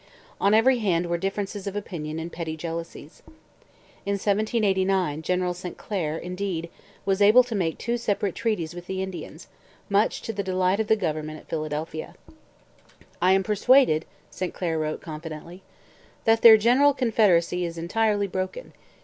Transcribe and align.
On 0.41 0.55
every 0.55 0.79
hand 0.79 1.05
were 1.05 1.17
differences 1.19 1.67
of 1.67 1.75
opinion 1.75 2.17
and 2.17 2.33
petty 2.33 2.57
jealousies. 2.57 3.21
In 4.03 4.13
1789 4.13 5.21
General 5.21 5.53
St 5.53 5.77
Clair, 5.77 6.17
indeed, 6.17 6.71
was 7.05 7.21
able 7.21 7.43
to 7.43 7.53
make 7.53 7.77
two 7.77 7.97
separate 7.97 8.33
treaties 8.33 8.73
with 8.73 8.87
the 8.87 9.03
Indians, 9.03 9.45
much 9.89 10.23
to 10.23 10.33
the 10.33 10.41
delight 10.41 10.79
of 10.79 10.87
the 10.87 10.95
government 10.95 11.37
at 11.37 11.47
Philadelphia. 11.49 12.15
'I 13.21 13.31
am 13.31 13.43
persuaded,' 13.43 14.05
St 14.31 14.55
Clair 14.55 14.79
wrote 14.79 15.01
confidently, 15.01 15.61
'[that] 16.23 16.41
their 16.41 16.57
general 16.57 16.95
confederacy 16.95 17.63
is 17.63 17.77
entirely 17.77 18.25
broken. 18.25 18.73